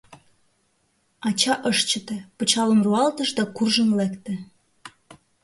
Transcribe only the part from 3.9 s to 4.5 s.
лекте.